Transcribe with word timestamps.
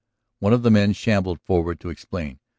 One 0.39 0.51
of 0.53 0.63
the 0.63 0.71
men 0.71 0.93
shambled 0.93 1.39
forward 1.41 1.79
to 1.81 1.89
explain. 1.89 2.39